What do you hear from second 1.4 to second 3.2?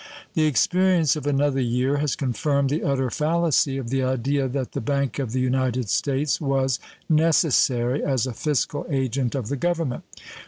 year has confirmed the utter